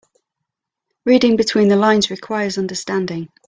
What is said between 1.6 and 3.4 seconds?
the lines requires understanding.